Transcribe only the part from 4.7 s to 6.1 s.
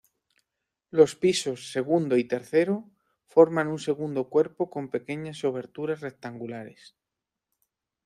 con pequeñas oberturas